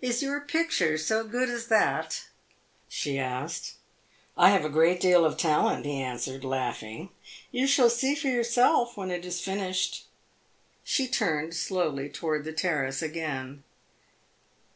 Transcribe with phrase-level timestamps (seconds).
[0.00, 2.26] "Is your picture so good as that?"
[2.88, 3.74] she asked.
[4.36, 7.08] "I have a great deal of talent," he answered, laughing.
[7.50, 10.06] "You shall see for yourself, when it is finished."
[10.84, 13.64] She turned slowly toward the terrace again.